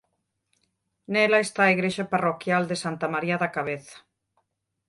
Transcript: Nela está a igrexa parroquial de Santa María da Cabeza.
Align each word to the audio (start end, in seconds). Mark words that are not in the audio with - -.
Nela 1.13 1.39
está 1.45 1.61
a 1.65 1.73
igrexa 1.75 2.05
parroquial 2.13 2.63
de 2.67 2.77
Santa 2.83 3.07
María 3.13 3.35
da 3.43 3.53
Cabeza. 3.55 3.97